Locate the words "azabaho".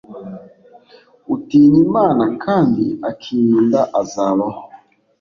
4.01-4.61